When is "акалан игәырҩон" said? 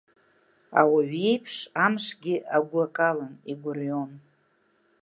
2.87-4.11